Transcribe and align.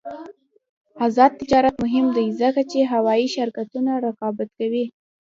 آزاد 1.05 1.31
تجارت 1.41 1.75
مهم 1.83 2.05
دی 2.15 2.25
ځکه 2.41 2.61
چې 2.71 2.89
هوايي 2.91 3.27
شرکتونه 3.35 3.91
رقابت 4.05 4.49
کوي. 4.59 4.85